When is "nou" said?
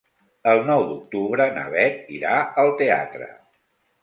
0.69-0.85